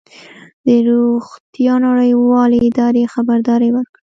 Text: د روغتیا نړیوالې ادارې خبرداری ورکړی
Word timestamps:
د 0.65 0.67
روغتیا 0.87 1.73
نړیوالې 1.87 2.59
ادارې 2.69 3.03
خبرداری 3.13 3.69
ورکړی 3.71 3.99